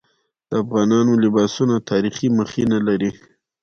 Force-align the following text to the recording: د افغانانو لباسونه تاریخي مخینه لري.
د 0.49 0.51
افغانانو 0.63 1.13
لباسونه 1.23 1.75
تاریخي 1.89 2.27
مخینه 2.39 2.77
لري. 2.87 3.11